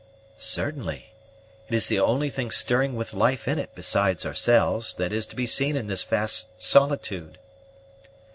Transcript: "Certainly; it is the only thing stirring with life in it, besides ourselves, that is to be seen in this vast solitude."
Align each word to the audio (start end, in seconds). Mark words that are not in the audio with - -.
"Certainly; 0.35 1.13
it 1.69 1.75
is 1.75 1.85
the 1.87 1.99
only 1.99 2.31
thing 2.31 2.49
stirring 2.49 2.95
with 2.95 3.13
life 3.13 3.47
in 3.47 3.59
it, 3.59 3.69
besides 3.75 4.25
ourselves, 4.25 4.95
that 4.95 5.13
is 5.13 5.27
to 5.27 5.35
be 5.35 5.45
seen 5.45 5.75
in 5.77 5.85
this 5.85 6.01
vast 6.01 6.49
solitude." 6.59 7.37